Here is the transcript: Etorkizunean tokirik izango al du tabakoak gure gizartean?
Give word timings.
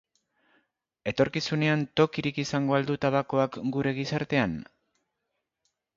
Etorkizunean 1.11 1.83
tokirik 2.01 2.41
izango 2.45 2.77
al 2.79 2.89
du 2.89 2.97
tabakoak 3.07 3.61
gure 3.77 3.95
gizartean? 3.99 4.57